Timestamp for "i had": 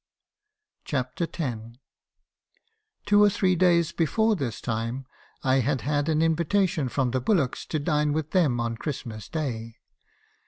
5.43-5.81